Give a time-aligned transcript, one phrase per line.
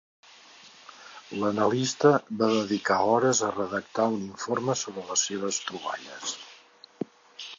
[1.41, 6.33] L'analista va dedicar hores a redactar un informe sobre les seves troballes.